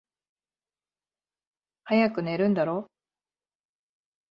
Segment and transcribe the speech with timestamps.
[1.83, 2.89] 早く寝るんだろ？